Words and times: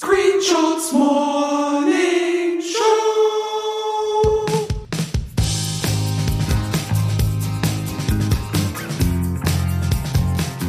Screenshots 0.00 0.92
Morning 0.92 2.60
Show. 2.60 4.46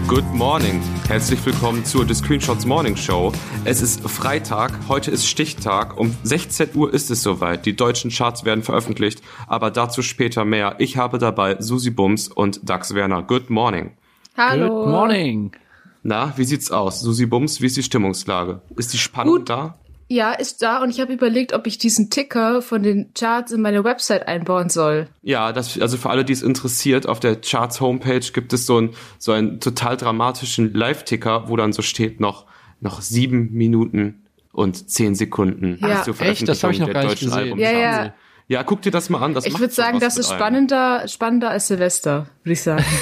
Good 0.07 0.25
morning. 0.33 0.81
Herzlich 1.07 1.44
willkommen 1.46 1.83
zur 1.86 2.05
The 2.05 2.13
Screenshots 2.13 2.65
Morning 2.65 2.96
Show. 2.96 3.31
Es 3.65 3.81
ist 3.81 4.01
Freitag, 4.07 4.71
heute 4.88 5.09
ist 5.09 5.26
Stichtag. 5.26 5.97
Um 5.97 6.15
16 6.24 6.69
Uhr 6.76 6.94
ist 6.94 7.10
es 7.10 7.24
soweit. 7.24 7.65
Die 7.65 7.76
deutschen 7.76 8.12
Charts 8.12 8.44
werden 8.46 8.63
veröffentlicht, 8.63 9.24
aber 9.47 9.71
dazu 9.71 10.03
später 10.03 10.46
mehr. 10.46 10.76
Ich 10.78 10.97
habe 10.97 11.17
dabei 11.17 11.55
Susi 11.60 11.90
Bums 11.90 12.28
und 12.28 12.69
Dax 12.69 12.94
Werner. 12.94 13.24
Good 13.24 13.49
morning. 13.49 13.94
Hallo. 14.37 14.83
Good 14.83 14.92
morning. 14.92 15.51
Na, 16.04 16.34
wie 16.38 16.44
sieht's 16.44 16.70
aus? 16.70 16.99
Susi 16.99 17.26
Bums, 17.26 17.62
wie 17.62 17.66
ist 17.66 17.77
die 17.77 17.84
Stimmungslage? 17.84 18.62
Ist 18.76 18.94
die 18.94 18.98
Spannung 18.98 19.38
Gut. 19.38 19.49
da? 19.49 19.77
Ja, 20.09 20.34
ist 20.34 20.62
da 20.62 20.84
und 20.84 20.90
ich 20.90 20.99
habe 20.99 21.13
überlegt, 21.13 21.54
ob 21.54 21.66
ich 21.66 21.77
diesen 21.77 22.10
Ticker 22.10 22.62
von 22.62 22.84
den 22.84 23.14
Charts 23.18 23.52
in 23.54 23.62
meine 23.62 23.84
Website 23.84 24.27
einbauen 24.27 24.70
soll. 24.70 25.08
Ja, 25.24 25.54
das, 25.54 25.80
also 25.80 25.98
für 25.98 26.10
alle, 26.10 26.26
die 26.26 26.34
es 26.34 26.44
interessiert, 26.44 27.08
auf 27.08 27.20
der 27.20 27.38
Charts 27.40 27.80
Homepage 27.82 28.20
gibt 28.20 28.52
es 28.54 28.66
so, 28.66 28.80
ein, 28.80 28.90
so 29.18 29.32
einen 29.32 29.60
total 29.60 29.98
dramatischen 29.98 30.74
Live-Ticker, 30.74 31.48
wo 31.48 31.55
dann 31.55 31.72
so 31.74 31.82
steht 31.82 32.20
noch, 32.20 32.46
noch 32.82 33.02
sieben 33.02 33.54
Minuten 33.54 34.24
und 34.52 34.90
zehn 34.90 35.16
Sekunden 35.16 35.80
Ja. 35.82 35.88
bis 35.96 36.04
zur 36.04 36.22
Echt? 36.22 36.48
Das 36.48 36.63
hab 36.63 36.72
ich 36.72 36.77
Veröffentlichung 36.77 36.80
noch 36.80 36.85
der 36.85 36.94
gar 36.94 37.04
nicht 37.04 37.12
deutschen 37.24 37.30
gesehen. 37.30 37.58
Ja, 37.60 37.72
ja. 37.72 38.13
Ja, 38.48 38.64
guck 38.64 38.82
dir 38.82 38.92
das 38.92 39.10
mal 39.10 39.22
an. 39.22 39.34
Das 39.34 39.46
Ich 39.46 39.58
würde 39.60 39.74
sagen, 39.74 40.00
das 40.00 40.18
ist 40.18 40.30
einem. 40.30 40.40
spannender, 40.40 41.08
spannender 41.08 41.50
als 41.50 41.68
Silvester, 41.68 42.28
würde 42.44 42.54
ich 42.54 42.62
sagen. 42.62 42.84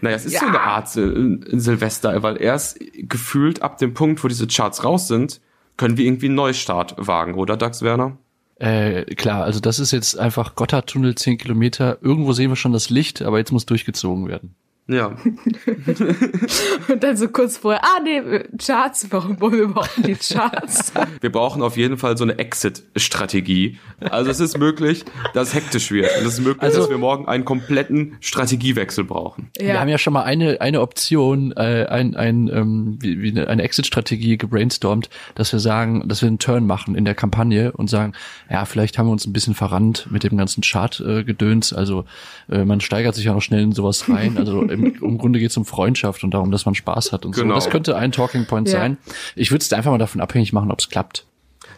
Naja, 0.00 0.14
es 0.16 0.24
ist 0.26 0.32
Ja. 0.34 0.40
so 0.40 0.46
eine 0.46 0.60
Art 0.60 0.88
Sil 0.88 1.42
Silvester, 1.52 2.22
weil 2.22 2.40
erst 2.40 2.78
gefühlt 2.94 3.62
ab 3.62 3.78
dem 3.78 3.94
Punkt, 3.94 4.22
wo 4.22 4.28
diese 4.28 4.46
Charts 4.46 4.84
raus 4.84 5.08
sind, 5.08 5.40
können 5.76 5.96
wir 5.96 6.04
irgendwie 6.06 6.26
einen 6.26 6.36
Neustart 6.36 6.94
wagen, 6.98 7.34
oder 7.34 7.56
Dax 7.56 7.82
Werner? 7.82 8.16
Äh, 8.60 9.04
klar, 9.16 9.44
also 9.44 9.58
das 9.60 9.78
ist 9.80 9.90
jetzt 9.92 10.18
einfach 10.18 10.54
Gotthardtunnel 10.54 11.14
10 11.16 11.38
Kilometer. 11.38 11.98
Irgendwo 12.00 12.32
sehen 12.32 12.50
wir 12.50 12.56
schon 12.56 12.72
das 12.72 12.90
Licht, 12.90 13.22
aber 13.22 13.38
jetzt 13.38 13.50
muss 13.52 13.66
durchgezogen 13.66 14.28
werden. 14.28 14.54
Ja. 14.90 15.08
und 16.88 17.02
dann 17.02 17.16
so 17.16 17.28
kurz 17.28 17.58
vorher, 17.58 17.82
ah 17.84 18.00
nee, 18.02 18.22
Charts, 18.64 19.06
warum 19.10 19.38
wollen 19.40 19.52
wir 19.52 19.60
überhaupt 19.64 19.90
die 19.98 20.14
Charts? 20.14 20.92
Wir 21.20 21.30
brauchen 21.30 21.60
auf 21.62 21.76
jeden 21.76 21.98
Fall 21.98 22.16
so 22.16 22.24
eine 22.24 22.38
Exit-Strategie. 22.38 23.78
Also 24.00 24.30
es 24.30 24.40
ist 24.40 24.56
möglich, 24.58 25.04
dass 25.34 25.48
es 25.48 25.54
hektisch 25.54 25.90
wird. 25.90 26.06
Und 26.18 26.26
es 26.26 26.34
ist 26.34 26.40
möglich, 26.40 26.62
Also- 26.62 26.80
dass 26.80 26.88
wir 26.90 26.98
morgen 26.98 27.26
einen 27.28 27.44
kompletten 27.44 28.16
Strategiewechsel 28.20 29.04
brauchen. 29.04 29.50
Wir 29.58 29.78
haben 29.78 29.88
ja 29.88 29.98
schon 29.98 30.12
mal 30.12 30.22
eine, 30.22 30.60
eine 30.60 30.80
Option, 30.80 31.52
äh, 31.52 31.86
ein, 31.88 32.16
ein, 32.16 32.48
ähm, 32.48 32.98
wie, 33.00 33.20
wie 33.20 33.30
eine, 33.30 33.48
eine 33.48 33.62
Exit-Strategie 33.62 34.38
gebrainstormt, 34.38 35.10
dass 35.34 35.52
wir 35.52 35.60
sagen, 35.60 36.08
dass 36.08 36.22
wir 36.22 36.28
einen 36.28 36.38
Turn 36.38 36.66
machen 36.66 36.94
in 36.94 37.04
der 37.04 37.14
Kampagne 37.14 37.72
und 37.72 37.90
sagen, 37.90 38.12
ja, 38.50 38.64
vielleicht 38.64 38.96
haben 38.98 39.06
wir 39.08 39.12
uns 39.12 39.26
ein 39.26 39.32
bisschen 39.32 39.54
verrannt 39.54 40.06
mit 40.10 40.24
dem 40.24 40.36
ganzen 40.36 40.62
Chart-Gedöns. 40.62 41.72
also 41.72 42.04
äh, 42.48 42.64
man 42.64 42.80
steigert 42.80 43.14
sich 43.14 43.24
ja 43.26 43.32
noch 43.34 43.42
schnell 43.42 43.62
in 43.62 43.72
sowas 43.72 44.08
rein. 44.08 44.38
Also 44.38 44.62
im, 44.78 44.94
im 45.02 45.18
Grunde 45.18 45.38
geht 45.38 45.50
es 45.50 45.56
um 45.56 45.64
Freundschaft 45.64 46.24
und 46.24 46.32
darum, 46.32 46.50
dass 46.50 46.64
man 46.66 46.74
Spaß 46.74 47.12
hat 47.12 47.24
und 47.26 47.34
Genau. 47.34 47.54
so. 47.54 47.60
Das 47.60 47.70
könnte 47.70 47.96
ein 47.96 48.12
Talking 48.12 48.46
Point 48.46 48.68
Ja. 48.68 48.78
sein. 48.80 48.98
Ich 49.36 49.50
würde 49.50 49.62
es 49.62 49.72
einfach 49.72 49.90
mal 49.90 49.98
davon 49.98 50.20
abhängig 50.20 50.52
machen, 50.52 50.70
ob 50.70 50.78
es 50.80 50.88
klappt. 50.88 51.24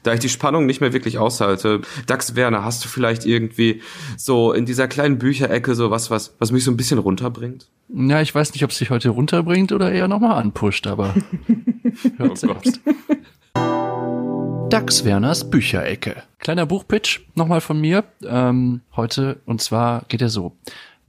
Da 0.02 0.14
ich 0.14 0.20
die 0.20 0.28
Spannung 0.28 0.64
nicht 0.66 0.80
mehr 0.80 0.92
wirklich 0.92 1.18
aushalte, 1.18 1.82
Dax 2.06 2.34
Werner, 2.34 2.64
hast 2.64 2.84
du 2.84 2.88
vielleicht 2.88 3.26
irgendwie 3.26 3.82
so 4.16 4.52
in 4.52 4.64
dieser 4.64 4.88
kleinen 4.88 5.18
Bücherecke 5.18 5.74
so 5.74 5.90
was, 5.90 6.10
was, 6.10 6.34
was 6.38 6.52
mich 6.52 6.64
so 6.64 6.70
ein 6.70 6.76
bisschen 6.76 6.98
runterbringt? 6.98 7.66
Ja, 7.92 8.20
ich 8.22 8.34
weiß 8.34 8.52
nicht, 8.54 8.62
ob 8.64 8.70
es 8.70 8.78
dich 8.78 8.88
heute 8.90 9.10
runterbringt 9.10 9.72
oder 9.72 9.90
eher 9.92 10.08
nochmal 10.08 10.40
anpusht, 10.40 10.86
aber 10.86 11.14
Oh 12.18 12.28
Gott. 12.28 12.80
Dax 14.70 15.04
Werners 15.04 15.50
Bücherecke. 15.50 16.22
Kleiner 16.38 16.64
Buchpitch 16.64 17.26
nochmal 17.34 17.60
von 17.60 17.80
mir. 17.80 18.04
Ähm, 18.24 18.82
heute, 18.94 19.40
und 19.44 19.60
zwar 19.60 20.04
geht 20.08 20.22
er 20.22 20.28
so. 20.28 20.52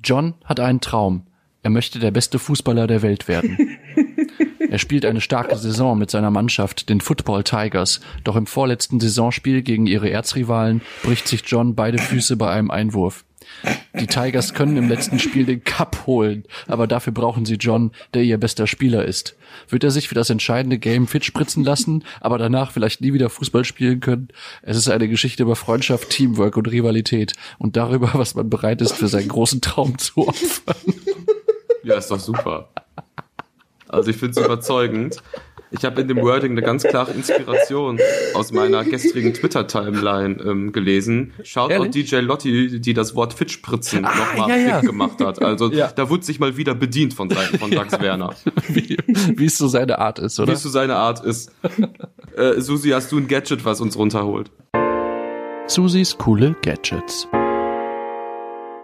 John 0.03 0.33
hat 0.45 0.59
einen 0.59 0.81
Traum. 0.81 1.27
Er 1.63 1.69
möchte 1.69 1.99
der 1.99 2.11
beste 2.11 2.39
Fußballer 2.39 2.87
der 2.87 3.01
Welt 3.01 3.27
werden. 3.27 3.77
Er 4.71 4.79
spielt 4.79 5.03
eine 5.03 5.19
starke 5.19 5.57
Saison 5.57 5.97
mit 5.97 6.09
seiner 6.09 6.31
Mannschaft, 6.31 6.87
den 6.87 7.01
Football 7.01 7.43
Tigers. 7.43 7.99
Doch 8.23 8.37
im 8.37 8.47
vorletzten 8.47 9.01
Saisonspiel 9.01 9.63
gegen 9.63 9.85
ihre 9.85 10.09
Erzrivalen 10.09 10.79
bricht 11.03 11.27
sich 11.27 11.43
John 11.45 11.75
beide 11.75 11.97
Füße 11.97 12.37
bei 12.37 12.49
einem 12.49 12.71
Einwurf. 12.71 13.25
Die 13.99 14.07
Tigers 14.07 14.53
können 14.53 14.77
im 14.77 14.87
letzten 14.87 15.19
Spiel 15.19 15.45
den 15.45 15.65
Cup 15.65 16.05
holen, 16.07 16.45
aber 16.67 16.87
dafür 16.87 17.11
brauchen 17.11 17.45
sie 17.45 17.55
John, 17.55 17.91
der 18.13 18.23
ihr 18.23 18.37
bester 18.37 18.65
Spieler 18.65 19.03
ist. 19.03 19.35
Wird 19.67 19.83
er 19.83 19.91
sich 19.91 20.07
für 20.07 20.15
das 20.15 20.29
entscheidende 20.29 20.77
Game 20.77 21.05
fit 21.05 21.25
spritzen 21.25 21.65
lassen, 21.65 22.05
aber 22.21 22.37
danach 22.37 22.71
vielleicht 22.71 23.01
nie 23.01 23.11
wieder 23.11 23.29
Fußball 23.29 23.65
spielen 23.65 23.99
können? 23.99 24.29
Es 24.61 24.77
ist 24.77 24.89
eine 24.89 25.09
Geschichte 25.09 25.43
über 25.43 25.57
Freundschaft, 25.57 26.11
Teamwork 26.11 26.55
und 26.55 26.71
Rivalität 26.71 27.33
und 27.57 27.75
darüber, 27.75 28.11
was 28.13 28.35
man 28.35 28.49
bereit 28.49 28.81
ist, 28.81 28.93
für 28.93 29.09
seinen 29.09 29.27
großen 29.27 29.59
Traum 29.59 29.97
zu 29.97 30.29
opfern. 30.29 30.75
Ja, 31.83 31.95
ist 31.95 32.11
doch 32.11 32.19
super. 32.19 32.69
Also 33.87 34.09
ich 34.11 34.17
finde 34.17 34.39
es 34.39 34.45
überzeugend. 34.45 35.21
Ich 35.73 35.85
habe 35.85 36.01
in 36.01 36.09
dem 36.09 36.17
Wording 36.21 36.51
eine 36.51 36.61
ganz 36.61 36.83
klare 36.83 37.11
Inspiration 37.11 37.97
aus 38.33 38.51
meiner 38.51 38.83
gestrigen 38.83 39.33
Twitter-Timeline 39.33 40.35
ähm, 40.43 40.71
gelesen. 40.73 41.31
Schaut 41.43 41.67
auch 41.71 41.85
Ehrlich? 41.85 42.09
DJ 42.09 42.17
Lotti, 42.17 42.81
die 42.81 42.93
das 42.93 43.15
Wort 43.15 43.33
Fitspritzen 43.33 44.01
nochmal 44.01 44.49
ja, 44.49 44.55
ja. 44.57 44.81
gemacht 44.81 45.21
hat. 45.21 45.41
Also 45.41 45.71
Ja. 45.71 45.87
da 45.87 46.09
wurde 46.09 46.23
sich 46.25 46.39
mal 46.41 46.57
wieder 46.57 46.75
bedient 46.75 47.13
von 47.13 47.29
Seiten 47.29 47.57
von 47.57 47.71
Dax 47.71 47.99
Werner. 48.01 48.35
Wie, 48.67 48.97
wie 49.37 49.45
es 49.45 49.57
so 49.57 49.67
seine 49.69 49.99
Art 49.99 50.19
ist, 50.19 50.37
Wie 50.37 50.41
oder? 50.43 50.53
es 50.53 50.61
so 50.63 50.69
seine 50.69 50.97
Art 50.97 51.23
ist. 51.23 51.51
Äh, 52.35 52.59
Susi, 52.61 52.89
hast 52.89 53.11
du 53.11 53.17
ein 53.17 53.27
Gadget, 53.27 53.63
was 53.65 53.79
uns 53.81 53.97
runterholt? 53.97 54.51
Susis 55.67 56.17
coole 56.17 56.53
Gadgets. 56.63 57.27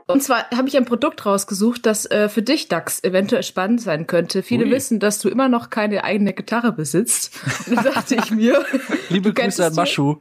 Und 0.07 0.23
zwar 0.23 0.50
habe 0.51 0.69
ich 0.69 0.78
ein 0.78 0.85
Produkt 0.85 1.25
rausgesucht, 1.25 1.85
das 1.85 2.09
äh, 2.09 2.29
für 2.29 2.41
dich, 2.41 2.69
Dax, 2.69 3.03
eventuell 3.03 3.44
spannend 3.44 3.81
sein 3.81 4.07
könnte. 4.07 4.41
Viele 4.41 4.66
Ui. 4.66 4.72
wissen, 4.72 5.00
dass 5.00 5.19
du 5.19 5.28
immer 5.28 5.50
noch 5.50 5.69
keine 5.69 6.06
eigene 6.06 6.31
Gitarre 6.31 6.72
besitzt. 6.72 7.38
Und 7.68 7.75
dann 7.75 7.94
dachte 7.94 8.16
ich 8.16 8.31
mir, 8.31 8.63
Liebe 9.09 9.34
Grüße 9.34 9.66
an 9.66 9.75
Maschu. 9.75 10.16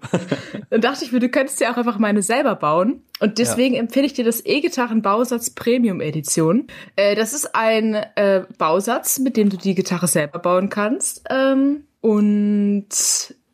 Dann 0.70 0.80
dachte 0.80 1.04
ich 1.04 1.12
mir, 1.12 1.20
du 1.20 1.28
könntest 1.28 1.60
dir 1.60 1.70
auch 1.70 1.76
einfach 1.76 1.98
meine 1.98 2.22
selber 2.22 2.56
bauen. 2.56 3.04
Und 3.20 3.38
deswegen 3.38 3.76
empfehle 3.76 4.06
ich 4.06 4.12
dir 4.12 4.24
das 4.24 4.44
E-Gitarren-Bausatz 4.44 5.50
Premium 5.50 6.00
Edition. 6.00 6.66
Äh, 6.96 7.14
das 7.14 7.32
ist 7.32 7.54
ein 7.54 7.94
äh, 7.94 8.42
Bausatz, 8.58 9.20
mit 9.20 9.36
dem 9.36 9.50
du 9.50 9.56
die 9.56 9.76
Gitarre 9.76 10.08
selber 10.08 10.40
bauen 10.40 10.68
kannst. 10.68 11.22
Ähm, 11.30 11.84
und 12.00 12.88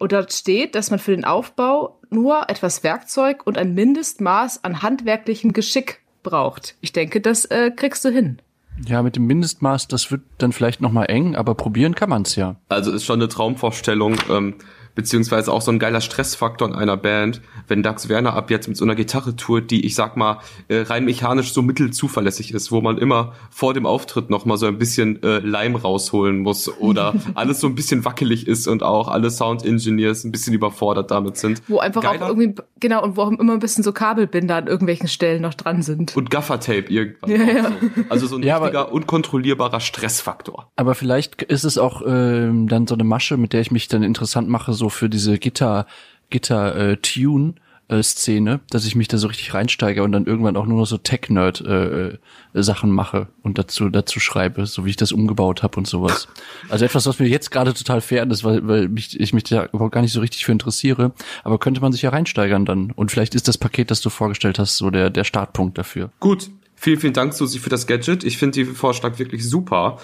oder 0.01 0.27
steht, 0.31 0.75
dass 0.75 0.91
man 0.91 0.99
für 0.99 1.13
den 1.13 1.25
Aufbau 1.25 2.01
nur 2.11 2.49
etwas 2.49 2.83
Werkzeug 2.83 3.47
und 3.47 3.59
ein 3.59 3.75
Mindestmaß 3.75 4.65
an 4.65 4.83
handwerklichem 4.83 5.53
Geschick 5.53 6.01
braucht. 6.23 6.77
Ich 6.81 6.93
denke, 6.93 7.21
das 7.21 7.45
äh, 7.47 7.71
kriegst 7.71 8.05
du 8.05 8.11
hin. 8.11 8.39
Ja, 8.87 9.03
mit 9.03 9.17
dem 9.17 9.27
Mindestmaß, 9.27 9.89
das 9.89 10.11
wird 10.11 10.23
dann 10.39 10.53
vielleicht 10.53 10.81
nochmal 10.81 11.07
eng, 11.11 11.37
aber 11.37 11.55
probieren 11.55 11.95
kann 11.95 12.09
man's 12.09 12.37
ja. 12.37 12.57
Also 12.69 12.91
ist 12.91 13.05
schon 13.05 13.21
eine 13.21 13.29
Traumvorstellung, 13.29 14.17
ähm, 14.31 14.55
beziehungsweise 14.95 15.53
auch 15.53 15.63
so 15.63 15.71
ein 15.71 15.79
geiler 15.79 16.01
Stressfaktor 16.01 16.69
in 16.69 16.75
einer 16.75 16.97
Band, 16.97 17.41
wenn 17.69 17.83
Dax 17.83 18.09
Werner 18.09 18.35
ab 18.35 18.51
jetzt 18.51 18.69
mit 18.69 18.77
so 18.77 18.85
einer 18.85 18.95
Gitarre 18.95 19.37
tourt, 19.37 19.71
die, 19.71 19.85
ich 19.87 19.95
sag 19.95 20.17
mal, 20.17 20.39
äh, 20.69 20.81
rein 20.83 21.05
mechanisch 21.05 21.53
so 21.53 21.63
mittelzuverlässig 21.63 22.53
ist, 22.55 22.73
wo 22.73 22.81
man 22.81 22.99
immer 22.99 23.33
vor 23.51 23.75
dem 23.75 23.87
Auftritt 23.87 24.31
noch 24.31 24.45
mal 24.45 24.57
so 24.57 24.67
ein 24.67 24.79
bisschen 24.79 25.23
äh, 25.23 25.39
Leim 25.39 25.77
rausholen 25.77 26.39
muss 26.41 26.69
oder 26.79 27.15
alles 27.35 27.61
so 27.61 27.67
ein 27.67 27.75
bisschen 27.75 28.05
wackelig 28.05 28.47
ist 28.47 28.67
und 28.69 28.83
auch 28.83 29.09
alle 29.09 29.31
Sound 29.31 29.65
Engineers 29.65 30.25
ein 30.25 30.33
bisschen 30.33 30.55
überfordert 30.55 31.11
damit 31.11 31.37
sind. 31.37 31.63
Wo 31.69 31.79
einfach 31.79 32.03
Geiler- 32.03 32.27
auch 32.27 32.29
irgendwie, 32.31 32.55
genau, 32.81 33.03
und 33.03 33.17
wo 33.17 33.23
auch 33.23 33.31
immer 33.31 33.53
ein 33.55 33.59
bisschen 33.59 33.85
so 33.85 33.93
Kabelbinder 33.93 34.57
an 34.57 34.67
irgendwelchen 34.67 35.09
Stellen 35.09 35.43
noch 35.43 35.55
dran 35.55 35.83
sind. 35.83 36.17
und 36.17 36.31
Gaffertape 36.31 36.87
irgendwann. 36.93 37.31
Ja, 37.31 37.37
ja. 37.43 37.63
So. 37.65 37.71
Also 38.09 38.27
so 38.27 38.37
ein 38.37 38.43
Ja, 38.53 38.57
aber- 38.57 38.67
richtiger, 38.67 38.93
unkontrollierbarer 38.93 39.81
Stressfaktor. 39.81 40.71
Aber 40.77 40.95
vielleicht 40.95 41.43
ist 41.43 41.65
es 41.65 41.79
auch 41.79 42.03
ähm, 42.07 42.69
dann 42.69 42.87
so 42.87 42.95
eine 42.95 43.05
Masche, 43.05 43.37
mit 43.37 43.53
der 43.53 43.61
ich 43.61 43.71
mich 43.71 43.89
dann 43.89 44.03
interessant 44.03 44.49
mache, 44.49 44.73
so 44.73 44.82
für 44.89 45.09
diese 45.09 45.39
Gitter, 45.39 45.87
Gitter 46.31 46.77
äh, 46.77 46.97
Tune. 46.97 47.55
äh, 47.93 48.03
Szene, 48.03 48.61
dass 48.71 48.87
ich 48.87 48.97
mich 48.97 49.09
da 49.09 49.19
so 49.19 49.29
richtig 49.29 49.55
reinsteige 49.55 50.03
und 50.03 50.13
dann 50.13 50.27
irgendwann 50.27 50.57
auch 50.57 50.67
nur 50.67 50.79
noch 50.79 50.87
so 50.87 50.97
Tech-Nerd 50.97 51.61
äh, 51.61 52.09
äh, 52.09 52.19
Sachen 52.55 52.91
mache 52.91 53.29
und 53.43 53.59
dazu 53.59 53.89
dazu 53.89 54.19
schreibe, 54.21 54.67
so 54.67 54.85
wie 54.85 54.91
ich 54.91 54.97
das 54.97 55.13
umgebaut 55.13 55.63
habe 55.63 55.77
und 55.77 55.87
sowas. 55.87 56.29
Also 56.69 56.85
etwas, 56.85 57.07
was 57.07 57.19
mir 57.19 57.29
jetzt 57.29 57.51
gerade 57.51 57.75
total 57.75 58.01
fern 58.01 58.31
ist, 58.31 58.45
weil, 58.45 58.67
weil 58.67 58.89
mich, 58.89 59.19
ich 59.19 59.33
mich 59.35 59.45
da 59.45 59.67
überhaupt 59.67 59.93
gar 59.93 60.01
nicht 60.01 60.13
so 60.13 60.21
richtig 60.21 60.45
für 60.45 60.53
interessiere, 60.53 61.13
aber 61.45 61.59
könnte 61.59 61.81
man 61.81 61.93
sich 61.93 62.03
ja 62.03 62.11
reinsteigern 62.11 62.65
dann. 62.65 62.93
Und 62.93 63.11
vielleicht 63.11 63.35
ist 63.35 63.49
das 63.49 63.59
Paket, 63.59 63.91
das 63.91 64.01
du 64.01 64.11
vorgestellt 64.11 64.59
hast, 64.59 64.77
so 64.77 64.91
der, 64.91 65.11
der 65.11 65.25
Startpunkt 65.25 65.77
dafür. 65.79 66.11
Gut. 66.21 66.51
Vielen, 66.75 66.99
vielen 66.99 67.13
Dank, 67.13 67.33
Susi, 67.33 67.61
für 67.61 67.71
das 67.71 67.87
Gadget. 67.87 68.25
Ich 68.25 68.39
finde 68.39 68.65
den 68.65 68.75
Vorschlag 68.75 69.21
wirklich 69.21 69.49
super. 69.49 69.99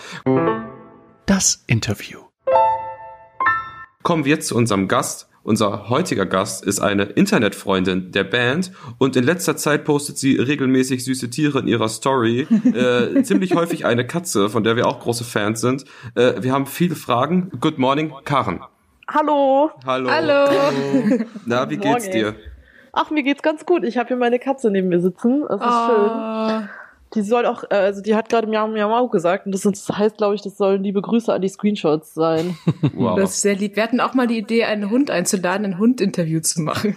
Das 1.26 1.64
Interview. 1.66 2.27
Kommen 4.08 4.24
wir 4.24 4.40
zu 4.40 4.56
unserem 4.56 4.88
Gast. 4.88 5.28
Unser 5.42 5.90
heutiger 5.90 6.24
Gast 6.24 6.64
ist 6.64 6.80
eine 6.80 7.02
Internetfreundin 7.02 8.10
der 8.10 8.24
Band 8.24 8.72
und 8.96 9.16
in 9.16 9.22
letzter 9.22 9.54
Zeit 9.58 9.84
postet 9.84 10.16
sie 10.16 10.36
regelmäßig 10.36 11.04
süße 11.04 11.28
Tiere 11.28 11.58
in 11.58 11.68
ihrer 11.68 11.90
Story. 11.90 12.46
äh, 12.72 13.22
ziemlich 13.22 13.54
häufig 13.54 13.84
eine 13.84 14.06
Katze, 14.06 14.48
von 14.48 14.64
der 14.64 14.76
wir 14.76 14.86
auch 14.86 15.00
große 15.00 15.24
Fans 15.24 15.60
sind. 15.60 15.84
Äh, 16.14 16.42
wir 16.42 16.54
haben 16.54 16.64
viele 16.64 16.94
Fragen. 16.94 17.50
Good 17.60 17.76
morning, 17.76 18.10
Karen. 18.24 18.60
Hallo. 19.12 19.72
Hallo. 19.84 20.08
Hallo. 20.08 21.26
Na, 21.44 21.68
wie 21.68 21.76
geht's 21.76 22.08
dir? 22.08 22.34
Ach, 22.94 23.10
mir 23.10 23.22
geht's 23.22 23.42
ganz 23.42 23.66
gut. 23.66 23.84
Ich 23.84 23.98
habe 23.98 24.08
hier 24.08 24.16
meine 24.16 24.38
Katze 24.38 24.70
neben 24.70 24.88
mir 24.88 25.02
sitzen. 25.02 25.44
Das 25.46 25.60
ist 25.60 25.86
schön. 25.86 26.68
Die 27.14 27.22
soll 27.22 27.46
auch, 27.46 27.64
äh, 27.70 27.74
also 27.74 28.02
die 28.02 28.14
hat 28.14 28.28
gerade 28.28 28.46
Miau 28.46 28.68
Miau 28.68 28.88
Miau 28.88 29.08
gesagt 29.08 29.46
und 29.46 29.52
das 29.52 29.64
ist- 29.64 29.88
heißt, 29.88 30.18
glaube 30.18 30.34
ich, 30.34 30.42
das 30.42 30.56
sollen 30.58 30.82
liebe 30.82 31.00
Grüße 31.00 31.32
an 31.32 31.40
die 31.42 31.48
Screenshots 31.48 32.14
sein. 32.14 32.56
Wow. 32.94 33.18
Das 33.18 33.30
ist 33.34 33.42
sehr 33.42 33.54
lieb. 33.54 33.76
Wir 33.76 33.82
hatten 33.84 34.00
auch 34.00 34.14
mal 34.14 34.26
die 34.26 34.38
Idee, 34.38 34.64
einen 34.64 34.90
Hund 34.90 35.10
einzuladen, 35.10 35.64
ein 35.64 35.78
Hund-Interview 35.78 36.40
zu 36.40 36.60
machen. 36.62 36.96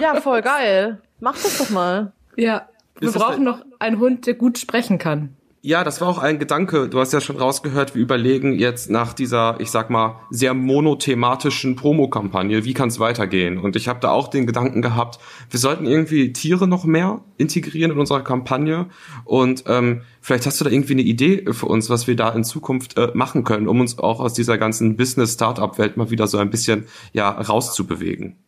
ja, 0.00 0.14
voll 0.20 0.42
geil. 0.42 1.00
Mach 1.18 1.34
das 1.34 1.58
doch 1.58 1.70
mal. 1.70 2.12
ja. 2.36 2.66
Wir 2.98 3.12
brauchen 3.12 3.44
noch 3.44 3.64
einen 3.78 3.98
Hund, 3.98 4.26
der 4.26 4.34
gut 4.34 4.58
sprechen 4.58 4.98
kann. 4.98 5.34
Ja, 5.62 5.84
das 5.84 6.00
war 6.00 6.08
auch 6.08 6.16
ein 6.16 6.38
Gedanke. 6.38 6.88
Du 6.88 7.00
hast 7.00 7.12
ja 7.12 7.20
schon 7.20 7.36
rausgehört, 7.36 7.94
wir 7.94 8.00
überlegen 8.00 8.58
jetzt 8.58 8.88
nach 8.88 9.12
dieser, 9.12 9.60
ich 9.60 9.70
sag 9.70 9.90
mal, 9.90 10.18
sehr 10.30 10.54
monothematischen 10.54 11.76
Promokampagne, 11.76 12.64
wie 12.64 12.72
kann 12.72 12.88
es 12.88 12.98
weitergehen? 12.98 13.58
Und 13.58 13.76
ich 13.76 13.86
habe 13.86 14.00
da 14.00 14.10
auch 14.10 14.28
den 14.28 14.46
Gedanken 14.46 14.80
gehabt, 14.80 15.18
wir 15.50 15.60
sollten 15.60 15.84
irgendwie 15.84 16.32
Tiere 16.32 16.66
noch 16.66 16.84
mehr 16.84 17.20
integrieren 17.36 17.92
in 17.92 17.98
unserer 17.98 18.22
Kampagne. 18.22 18.86
Und 19.26 19.64
ähm, 19.66 20.00
vielleicht 20.22 20.46
hast 20.46 20.58
du 20.62 20.64
da 20.64 20.70
irgendwie 20.70 20.94
eine 20.94 21.02
Idee 21.02 21.44
für 21.52 21.66
uns, 21.66 21.90
was 21.90 22.06
wir 22.06 22.16
da 22.16 22.30
in 22.30 22.42
Zukunft 22.42 22.96
äh, 22.96 23.10
machen 23.12 23.44
können, 23.44 23.68
um 23.68 23.80
uns 23.80 23.98
auch 23.98 24.20
aus 24.20 24.32
dieser 24.32 24.56
ganzen 24.56 24.96
Business-Startup-Welt 24.96 25.98
mal 25.98 26.08
wieder 26.08 26.26
so 26.26 26.38
ein 26.38 26.48
bisschen 26.48 26.86
ja 27.12 27.28
rauszubewegen. 27.28 28.38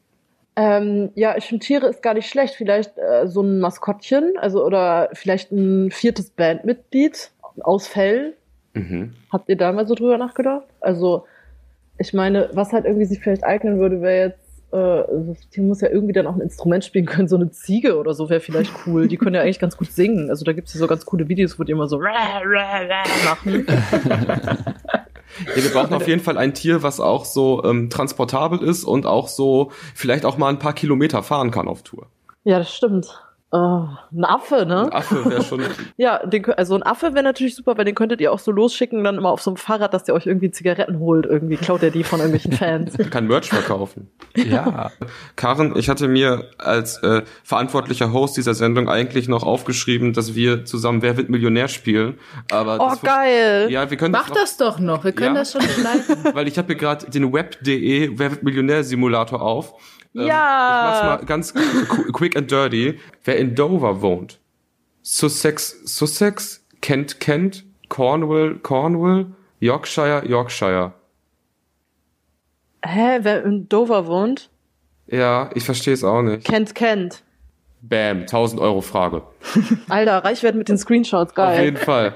Ähm, 0.54 1.10
ja, 1.14 1.36
ich 1.36 1.46
finde 1.46 1.64
Tiere 1.64 1.86
ist 1.86 2.02
gar 2.02 2.14
nicht 2.14 2.28
schlecht. 2.28 2.54
Vielleicht 2.54 2.98
äh, 2.98 3.26
so 3.26 3.42
ein 3.42 3.58
Maskottchen, 3.60 4.34
also 4.38 4.64
oder 4.64 5.08
vielleicht 5.12 5.50
ein 5.52 5.90
viertes 5.90 6.30
Bandmitglied 6.30 7.30
aus 7.60 7.86
Fell. 7.86 8.34
Mhm. 8.74 9.14
Habt 9.30 9.48
ihr 9.48 9.56
da 9.56 9.72
mal 9.72 9.86
so 9.86 9.94
drüber 9.94 10.18
nachgedacht? 10.18 10.66
Also, 10.80 11.24
ich 11.98 12.12
meine, 12.12 12.50
was 12.52 12.72
halt 12.72 12.84
irgendwie 12.84 13.06
sich 13.06 13.20
vielleicht 13.20 13.44
eignen 13.44 13.78
würde, 13.78 14.02
wäre 14.02 14.28
jetzt, 14.28 14.62
äh, 14.72 14.76
also 14.76 15.32
das 15.32 15.48
Tier 15.48 15.62
muss 15.62 15.80
ja 15.80 15.88
irgendwie 15.88 16.12
dann 16.12 16.26
auch 16.26 16.34
ein 16.34 16.40
Instrument 16.40 16.84
spielen 16.84 17.06
können, 17.06 17.28
so 17.28 17.36
eine 17.36 17.50
Ziege 17.50 17.98
oder 17.98 18.12
so 18.12 18.28
wäre 18.28 18.40
vielleicht 18.40 18.72
cool. 18.86 19.08
Die 19.08 19.16
können 19.16 19.34
ja 19.34 19.42
eigentlich 19.42 19.58
ganz 19.58 19.76
gut 19.76 19.90
singen. 19.90 20.28
Also 20.30 20.44
da 20.44 20.52
gibt's 20.52 20.74
ja 20.74 20.80
so 20.80 20.86
ganz 20.86 21.06
coole 21.06 21.28
Videos, 21.28 21.58
wo 21.58 21.64
die 21.64 21.72
immer 21.72 21.88
so 21.88 21.98
machen. 23.24 23.66
Ja, 25.56 25.62
wir 25.62 25.70
brauchen 25.70 25.94
auf 25.94 26.08
jeden 26.08 26.22
Fall 26.22 26.38
ein 26.38 26.54
Tier, 26.54 26.82
was 26.82 27.00
auch 27.00 27.24
so 27.24 27.64
ähm, 27.64 27.90
transportabel 27.90 28.62
ist 28.62 28.84
und 28.84 29.06
auch 29.06 29.28
so 29.28 29.72
vielleicht 29.94 30.24
auch 30.24 30.38
mal 30.38 30.48
ein 30.48 30.58
paar 30.58 30.74
Kilometer 30.74 31.22
fahren 31.22 31.50
kann 31.50 31.68
auf 31.68 31.82
Tour. 31.82 32.06
Ja, 32.44 32.58
das 32.58 32.74
stimmt. 32.74 33.06
Äh, 33.52 33.56
ein 33.56 34.24
Affe, 34.24 34.64
ne? 34.64 34.84
Ein 34.84 34.92
Affe 34.92 35.24
wäre 35.28 35.42
schon. 35.44 35.60
Ja, 35.98 36.24
den, 36.26 36.44
also 36.46 36.74
ein 36.74 36.82
Affe 36.82 37.12
wäre 37.12 37.22
natürlich 37.22 37.54
super, 37.54 37.76
weil 37.76 37.84
den 37.84 37.94
könntet 37.94 38.20
ihr 38.22 38.32
auch 38.32 38.38
so 38.38 38.50
losschicken, 38.50 39.04
dann 39.04 39.16
immer 39.18 39.28
auf 39.30 39.42
so 39.42 39.50
einem 39.50 39.58
Fahrrad, 39.58 39.92
dass 39.92 40.04
der 40.04 40.14
euch 40.14 40.26
irgendwie 40.26 40.50
Zigaretten 40.50 40.98
holt. 40.98 41.26
Irgendwie 41.26 41.56
klaut 41.58 41.82
er 41.82 41.90
die 41.90 42.02
von 42.02 42.20
irgendwelchen 42.20 42.52
Fans. 42.52 42.96
kann 43.10 43.26
Merch 43.26 43.50
verkaufen. 43.50 44.10
Ja. 44.36 44.90
Karen, 45.36 45.76
ich 45.76 45.90
hatte 45.90 46.08
mir 46.08 46.46
als 46.56 47.02
äh, 47.02 47.22
verantwortlicher 47.44 48.12
Host 48.12 48.38
dieser 48.38 48.54
Sendung 48.54 48.88
eigentlich 48.88 49.28
noch 49.28 49.42
aufgeschrieben, 49.42 50.14
dass 50.14 50.34
wir 50.34 50.64
zusammen 50.64 51.02
Wer 51.02 51.18
wird 51.18 51.28
Millionär 51.28 51.68
spielen. 51.68 52.18
Aber 52.50 52.78
Oh, 52.80 52.88
das 52.90 53.02
geil! 53.02 53.66
Ja, 53.70 53.90
wir 53.90 53.96
können 53.98 54.12
Mach 54.12 54.28
noch, 54.28 54.34
das 54.36 54.56
doch 54.56 54.78
noch. 54.78 55.04
Wir 55.04 55.12
können 55.12 55.34
Ja. 55.34 55.40
das 55.42 55.52
schon 55.52 55.60
schneiden. 55.62 56.34
weil 56.34 56.48
ich 56.48 56.56
habe 56.56 56.68
hier 56.68 56.76
gerade 56.76 57.10
den 57.10 57.30
Web.de 57.32 58.12
Wer 58.18 58.30
wird 58.30 58.42
Millionär 58.42 58.82
Simulator 58.82 59.42
auf. 59.42 59.74
Ähm, 60.14 60.26
Ja. 60.26 60.94
Ich 60.98 61.04
mach's 61.04 61.20
mal 61.20 61.26
ganz 61.26 61.54
qu- 61.54 62.12
quick 62.12 62.36
and 62.36 62.50
dirty. 62.50 62.98
Wer 63.24 63.36
in 63.38 63.54
Dover 63.54 64.02
wohnt, 64.02 64.38
Sussex, 65.02 65.80
Sussex, 65.84 66.64
Kent, 66.80 67.20
Kent, 67.20 67.64
Cornwall, 67.88 68.56
Cornwall, 68.62 69.26
Yorkshire, 69.60 70.24
Yorkshire. 70.26 70.92
Hä, 72.84 73.18
wer 73.22 73.44
in 73.44 73.68
Dover 73.68 74.06
wohnt? 74.06 74.50
Ja, 75.06 75.50
ich 75.54 75.64
verstehe 75.64 75.94
es 75.94 76.02
auch 76.04 76.22
nicht. 76.22 76.44
Kennt, 76.46 76.74
kennt. 76.74 77.22
Bam, 77.82 78.20
1000 78.22 78.60
Euro 78.60 78.80
Frage. 78.80 79.22
Alter, 79.88 80.24
reich 80.24 80.42
werden 80.42 80.58
mit 80.58 80.68
den 80.68 80.78
Screenshots, 80.78 81.30
Auf 81.32 81.34
geil. 81.36 81.64
jeden 81.64 81.76
Fall. 81.76 82.14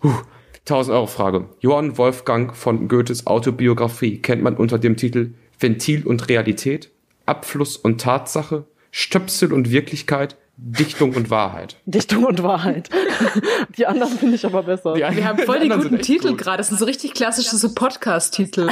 Puh, 0.00 0.12
1000 0.60 0.94
Euro 0.94 1.06
Frage. 1.06 1.48
Johann 1.60 1.96
Wolfgang 1.98 2.54
von 2.56 2.88
Goethes 2.88 3.26
Autobiografie 3.26 4.20
kennt 4.20 4.42
man 4.42 4.56
unter 4.56 4.78
dem 4.78 4.96
Titel 4.96 5.32
Ventil 5.58 6.06
und 6.06 6.28
Realität, 6.28 6.90
Abfluss 7.26 7.76
und 7.76 8.00
Tatsache, 8.00 8.64
Stöpsel 8.90 9.52
und 9.52 9.70
Wirklichkeit, 9.70 10.36
Dichtung 10.56 11.14
und 11.14 11.30
Wahrheit. 11.30 11.76
Dichtung 11.86 12.24
und 12.24 12.42
Wahrheit. 12.42 12.90
die 13.78 13.86
anderen 13.86 14.16
finde 14.18 14.34
ich 14.34 14.44
aber 14.44 14.64
besser. 14.64 14.94
Wir 14.94 15.24
haben 15.24 15.38
voll 15.46 15.60
die 15.60 15.68
guten 15.68 16.00
Titel 16.00 16.36
gerade. 16.36 16.58
Das 16.58 16.68
sind 16.68 16.78
so 16.78 16.84
richtig 16.84 17.14
klassische 17.14 17.56
so 17.56 17.74
Podcast-Titel. 17.74 18.68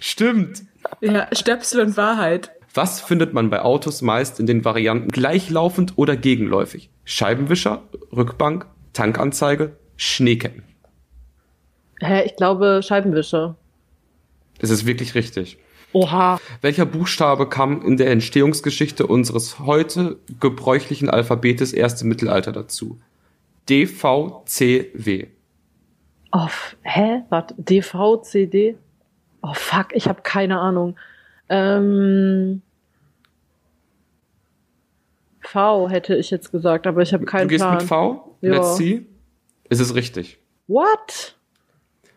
Stimmt. 0.00 0.62
Ja, 1.00 1.26
Stöpsel 1.32 1.80
und 1.80 1.96
Wahrheit. 1.96 2.50
Was 2.72 3.00
findet 3.00 3.32
man 3.32 3.50
bei 3.50 3.62
Autos 3.62 4.02
meist 4.02 4.40
in 4.40 4.46
den 4.46 4.64
Varianten 4.64 5.08
gleichlaufend 5.08 5.92
oder 5.96 6.16
gegenläufig? 6.16 6.90
Scheibenwischer, 7.04 7.82
Rückbank, 8.12 8.66
Tankanzeige, 8.92 9.76
Schneeketten. 9.96 10.64
Hä, 12.00 12.24
ich 12.24 12.36
glaube 12.36 12.80
Scheibenwischer. 12.82 13.56
Das 14.58 14.70
ist 14.70 14.86
wirklich 14.86 15.14
richtig. 15.14 15.58
Oha. 15.94 16.40
Welcher 16.60 16.86
Buchstabe 16.86 17.48
kam 17.48 17.80
in 17.82 17.96
der 17.96 18.10
Entstehungsgeschichte 18.10 19.06
unseres 19.06 19.60
heute 19.60 20.18
gebräuchlichen 20.40 21.08
Alphabetes 21.08 21.72
erst 21.72 22.02
im 22.02 22.08
Mittelalter 22.08 22.50
dazu? 22.52 22.98
D, 23.68 23.86
V, 23.86 24.42
C, 24.44 24.90
W. 24.94 25.28
Oh, 26.32 26.48
hä? 26.82 27.22
Warte, 27.28 27.54
DV, 27.58 28.22
CD? 28.22 28.76
Oh 29.40 29.54
fuck, 29.54 29.88
ich 29.94 30.08
habe 30.08 30.22
keine 30.22 30.58
Ahnung. 30.58 30.96
Ähm, 31.48 32.60
V 35.42 35.88
hätte 35.88 36.16
ich 36.16 36.30
jetzt 36.30 36.50
gesagt, 36.50 36.88
aber 36.88 37.02
ich 37.02 37.14
habe 37.14 37.24
keinen 37.24 37.42
du 37.42 37.48
gehst 37.48 37.62
Plan. 37.62 37.76
mit 37.76 37.84
V? 37.84 38.36
Ja. 38.40 38.52
Let's 38.54 38.76
see. 38.76 39.06
Ist 39.68 39.80
es 39.80 39.94
richtig? 39.94 40.38
What? 40.66 41.33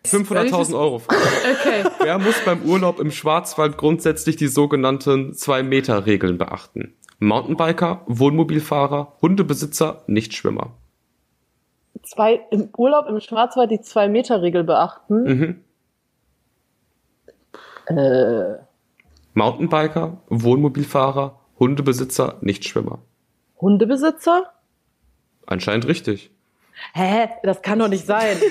500.000 0.05 0.77
Euro. 0.77 0.95
Okay. 0.95 1.83
Wer 1.99 2.19
muss 2.19 2.39
beim 2.45 2.63
Urlaub 2.63 2.99
im 2.99 3.11
Schwarzwald 3.11 3.77
grundsätzlich 3.77 4.35
die 4.35 4.47
sogenannten 4.47 5.31
2-Meter-Regeln 5.31 6.37
beachten? 6.37 6.95
Mountainbiker, 7.19 8.03
Wohnmobilfahrer, 8.05 9.17
Hundebesitzer, 9.21 10.03
Nichtschwimmer. 10.07 10.73
Zwei, 12.03 12.41
im 12.51 12.69
Urlaub 12.77 13.07
im 13.07 13.19
Schwarzwald 13.19 13.71
die 13.71 13.81
Zwei-Meter-Regel 13.81 14.63
beachten. 14.63 15.23
Mhm. 15.23 15.63
Äh, 17.87 18.57
Mountainbiker, 19.33 20.21
Wohnmobilfahrer, 20.27 21.39
Hundebesitzer, 21.59 22.37
Nichtschwimmer. 22.41 22.99
Hundebesitzer? 23.59 24.51
Anscheinend 25.45 25.87
richtig. 25.87 26.31
Hä? 26.93 27.29
Das 27.43 27.61
kann 27.61 27.79
doch 27.79 27.87
nicht 27.87 28.05
sein. 28.05 28.37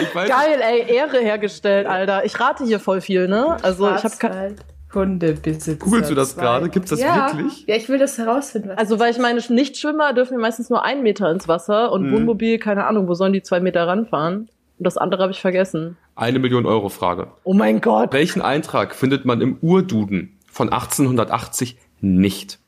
Ich 0.00 0.14
weiß, 0.14 0.28
Geil, 0.28 0.60
ey, 0.60 0.94
Ehre 0.94 1.18
hergestellt, 1.18 1.86
Alter. 1.86 2.24
Ich 2.24 2.38
rate 2.38 2.64
hier 2.64 2.78
voll 2.80 3.00
viel, 3.00 3.28
ne? 3.28 3.56
Also 3.62 3.86
ich 3.88 4.04
habe 4.04 4.14
Schwarzwald, 4.14 4.64
Hundebesitzer. 4.94 5.74
Googelst 5.74 6.10
du 6.10 6.14
das 6.14 6.36
gerade? 6.36 6.68
Gibt's 6.68 6.90
das 6.90 7.00
ja. 7.00 7.32
wirklich? 7.32 7.66
Ja, 7.66 7.76
ich 7.76 7.88
will 7.88 7.98
das 7.98 8.18
herausfinden. 8.18 8.70
Also, 8.76 8.98
weil 8.98 9.10
ich 9.10 9.18
meine, 9.18 9.40
Nichtschwimmer 9.48 10.12
dürfen 10.12 10.34
ja 10.34 10.38
meistens 10.40 10.70
nur 10.70 10.84
einen 10.84 11.02
Meter 11.02 11.30
ins 11.30 11.48
Wasser 11.48 11.92
und 11.92 12.06
Mhm. 12.08 12.12
Wohnmobil, 12.12 12.58
keine 12.58 12.86
Ahnung, 12.86 13.08
wo 13.08 13.14
sollen 13.14 13.32
die 13.32 13.42
zwei 13.42 13.60
Meter 13.60 13.86
ranfahren? 13.86 14.48
Und 14.78 14.86
das 14.86 14.96
andere 14.96 15.22
habe 15.22 15.32
ich 15.32 15.40
vergessen. 15.40 15.96
Eine 16.14 16.38
Million 16.38 16.64
Euro 16.66 16.88
Frage. 16.88 17.28
Oh 17.44 17.54
mein 17.54 17.80
Gott. 17.80 18.12
Welchen 18.12 18.42
Eintrag 18.42 18.94
findet 18.94 19.24
man 19.24 19.40
im 19.40 19.58
Urduden 19.60 20.38
von 20.50 20.68
1880 20.72 21.76
nicht? 22.00 22.58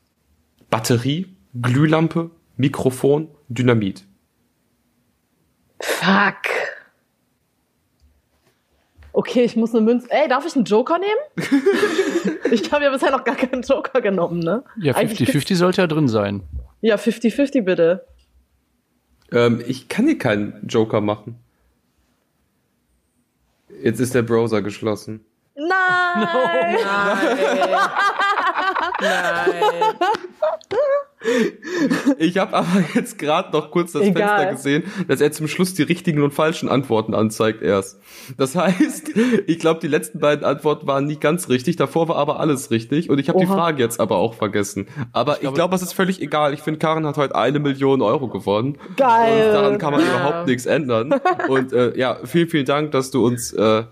Batterie, 0.69 1.27
Glühlampe, 1.61 2.31
Mikrofon, 2.61 3.27
Dynamit. 3.49 4.05
Fuck. 5.81 6.35
Okay, 9.13 9.43
ich 9.43 9.55
muss 9.55 9.73
eine 9.73 9.83
Münze. 9.83 10.07
Ey, 10.11 10.29
darf 10.29 10.45
ich 10.45 10.55
einen 10.55 10.65
Joker 10.65 10.99
nehmen? 10.99 11.19
ich 12.51 12.71
habe 12.71 12.83
ja 12.85 12.91
bisher 12.91 13.11
noch 13.11 13.23
gar 13.23 13.35
keinen 13.35 13.63
Joker 13.63 13.99
genommen, 13.99 14.39
ne? 14.39 14.63
Ja, 14.77 14.95
Eigentlich 14.95 15.27
50-50 15.27 15.55
sollte 15.55 15.81
ja 15.81 15.87
drin 15.87 16.07
sein. 16.07 16.43
Ja, 16.81 16.95
50-50 16.95 17.63
bitte. 17.63 18.05
Ähm, 19.31 19.63
ich 19.67 19.89
kann 19.89 20.05
hier 20.05 20.19
keinen 20.19 20.65
Joker 20.67 21.01
machen. 21.01 21.39
Jetzt 23.81 23.99
ist 23.99 24.13
der 24.13 24.21
Browser 24.21 24.61
geschlossen. 24.61 25.25
Nein! 25.55 25.67
Nein. 26.27 27.27
Nein. 29.01 29.95
Ich 32.17 32.37
habe 32.37 32.53
aber 32.53 32.83
jetzt 32.95 33.17
gerade 33.19 33.51
noch 33.55 33.71
kurz 33.71 33.91
das 33.91 34.03
Egal. 34.03 34.47
Fenster 34.47 34.51
gesehen, 34.51 34.83
dass 35.07 35.21
er 35.21 35.31
zum 35.31 35.47
Schluss 35.47 35.73
die 35.73 35.83
richtigen 35.83 36.21
und 36.23 36.31
falschen 36.33 36.67
Antworten 36.69 37.13
anzeigt 37.13 37.61
erst. 37.61 37.99
Das 38.37 38.55
heißt, 38.55 39.11
ich 39.47 39.59
glaube, 39.59 39.79
die 39.79 39.87
letzten 39.87 40.19
beiden 40.19 40.43
Antworten 40.45 40.87
waren 40.87 41.05
nicht 41.05 41.21
ganz 41.21 41.49
richtig, 41.49 41.75
davor 41.75 42.07
war 42.07 42.15
aber 42.15 42.39
alles 42.39 42.71
richtig 42.71 43.09
und 43.09 43.19
ich 43.19 43.29
habe 43.29 43.39
die. 43.39 43.45
Frage 43.45 43.81
jetzt 43.83 43.99
aber 43.99 44.17
auch 44.17 44.33
vergessen. 44.33 44.87
Aber 45.11 45.35
ich 45.35 45.39
glaube, 45.41 45.55
glaube- 45.55 45.75
es 45.75 45.81
ist 45.81 45.93
völlig 45.93 46.21
egal. 46.21 46.53
Ich 46.53 46.61
finde, 46.61 46.79
Karin 46.79 47.05
hat 47.05 47.17
heute 47.17 47.35
eine 47.35 47.59
Million 47.59 48.01
Euro 48.01 48.27
gewonnen. 48.27 48.77
Geil. 48.97 49.47
Und 49.47 49.53
daran 49.53 49.77
kann 49.77 49.91
man 49.93 50.01
Ja. 50.01 50.07
überhaupt 50.07 50.47
nichts 50.47 50.65
ändern. 50.65 51.13
Und 51.49 51.73
äh, 51.73 51.97
ja, 51.97 52.17
vielen, 52.23 52.47
vielen 52.49 52.65
Dank, 52.65 52.91
dass 52.91 53.11
du 53.11 53.25
uns 53.25 53.51
äh, 53.53 53.83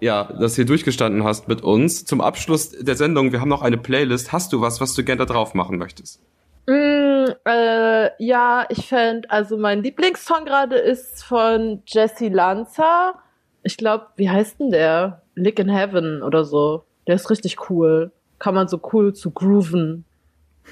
ja, 0.00 0.24
dass 0.24 0.56
hier 0.56 0.64
durchgestanden 0.64 1.22
hast 1.24 1.46
mit 1.46 1.62
uns. 1.62 2.04
Zum 2.04 2.20
Abschluss 2.20 2.70
der 2.70 2.96
Sendung, 2.96 3.30
wir 3.32 3.40
haben 3.40 3.48
noch 3.48 3.62
eine 3.62 3.76
Playlist. 3.78 4.32
Hast 4.32 4.52
du 4.52 4.60
was, 4.60 4.80
was 4.80 4.94
du 4.94 5.04
gerne 5.04 5.24
da 5.24 5.32
drauf 5.32 5.54
machen 5.54 5.78
möchtest? 5.78 6.20
Mm, 6.66 7.26
äh, 7.44 8.24
ja, 8.24 8.66
ich 8.68 8.86
fände, 8.86 9.28
also 9.30 9.56
mein 9.56 9.82
Lieblingssong 9.82 10.44
gerade 10.44 10.76
ist 10.76 11.24
von 11.24 11.82
Jesse 11.86 12.28
Lanza. 12.28 13.14
Ich 13.62 13.76
glaube, 13.76 14.06
wie 14.16 14.30
heißt 14.30 14.60
denn 14.60 14.70
der? 14.70 15.22
Lick 15.34 15.58
in 15.58 15.68
Heaven 15.68 16.22
oder 16.22 16.44
so. 16.44 16.84
Der 17.06 17.16
ist 17.16 17.30
richtig 17.30 17.70
cool. 17.70 18.12
Kann 18.38 18.54
man 18.54 18.68
so 18.68 18.80
cool 18.92 19.14
zu 19.14 19.30
grooven. 19.30 20.04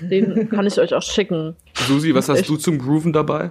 Den 0.01 0.49
kann 0.51 0.67
ich 0.67 0.79
euch 0.79 0.95
auch 0.95 1.03
schicken. 1.03 1.57
Susi, 1.75 2.15
was 2.15 2.29
hast 2.29 2.41
Echt? 2.41 2.49
du 2.49 2.57
zum 2.57 2.79
Grooven 2.79 3.13
dabei? 3.13 3.51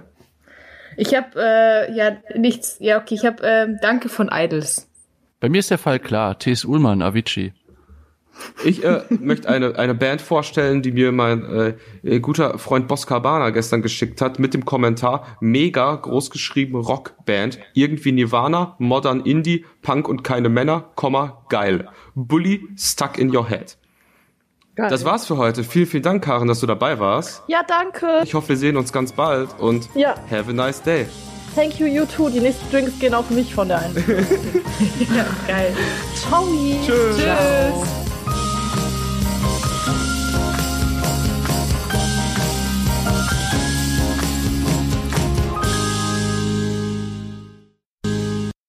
Ich 0.96 1.14
habe 1.14 1.28
äh, 1.36 1.92
ja 1.94 2.16
nichts. 2.36 2.76
Ja, 2.80 3.00
okay, 3.00 3.14
ich 3.14 3.24
habe 3.24 3.42
ähm, 3.42 3.78
Danke 3.80 4.08
von 4.08 4.30
Idols. 4.32 4.88
Bei 5.40 5.48
mir 5.48 5.58
ist 5.58 5.70
der 5.70 5.78
Fall 5.78 5.98
klar. 5.98 6.38
T.S. 6.38 6.64
Ullmann, 6.64 7.02
Avicii. 7.02 7.52
Ich 8.64 8.84
äh, 8.84 9.02
möchte 9.08 9.48
eine, 9.48 9.76
eine 9.78 9.94
Band 9.94 10.20
vorstellen, 10.20 10.82
die 10.82 10.92
mir 10.92 11.12
mein 11.12 11.74
äh, 12.02 12.20
guter 12.20 12.58
Freund 12.58 12.88
Boskabana 12.88 13.50
gestern 13.50 13.82
geschickt 13.82 14.20
hat, 14.20 14.38
mit 14.38 14.54
dem 14.54 14.64
Kommentar, 14.64 15.26
mega 15.40 15.94
großgeschrieben 15.94 16.80
Rockband, 16.80 17.58
irgendwie 17.74 18.12
Nirvana, 18.12 18.76
Modern 18.78 19.20
Indie, 19.20 19.64
Punk 19.82 20.08
und 20.08 20.22
keine 20.24 20.48
Männer, 20.48 20.90
Komma, 20.94 21.44
geil. 21.48 21.88
Bully, 22.14 22.66
stuck 22.76 23.18
in 23.18 23.34
your 23.34 23.48
head. 23.48 23.76
Geil. 24.76 24.88
Das 24.88 25.04
war's 25.04 25.26
für 25.26 25.36
heute. 25.36 25.64
Vielen, 25.64 25.86
vielen 25.86 26.02
Dank, 26.02 26.24
Karen, 26.24 26.48
dass 26.48 26.60
du 26.60 26.66
dabei 26.66 26.98
warst. 26.98 27.42
Ja, 27.48 27.62
danke. 27.66 28.20
Ich 28.24 28.34
hoffe, 28.34 28.50
wir 28.50 28.56
sehen 28.56 28.76
uns 28.76 28.92
ganz 28.92 29.12
bald 29.12 29.48
und 29.58 29.88
Ja. 29.94 30.14
have 30.30 30.50
a 30.50 30.52
nice 30.52 30.80
day. 30.82 31.06
Thank 31.54 31.80
you, 31.80 31.86
you 31.86 32.04
too. 32.04 32.30
Die 32.30 32.38
nächsten 32.38 32.70
Drinks 32.70 32.98
gehen 33.00 33.12
auf 33.12 33.28
mich 33.30 33.52
von 33.54 33.66
der 33.68 33.80
einen. 33.80 33.96
Ja, 35.14 35.26
geil. 35.48 35.74
Ciao. 36.14 36.46
Tschüss. 36.86 37.18
Ciao. 37.18 37.99